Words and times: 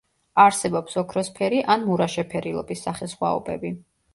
არსებობს 0.43 0.97
ოქროსფერი 1.01 1.61
ან 1.75 1.85
მურა 1.91 2.09
შეფერილობის 2.15 2.85
სახესხვაობები. 2.89 3.77